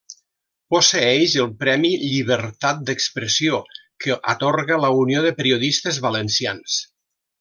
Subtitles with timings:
[0.75, 3.59] Posseeix el Premi Llibertat d'Expressió
[4.07, 6.81] que atorga la Unió de Periodistes Valencians.